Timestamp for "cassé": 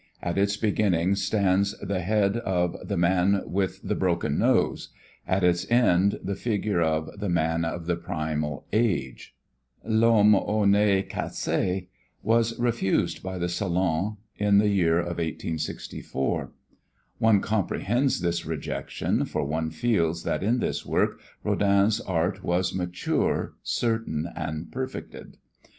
11.07-11.85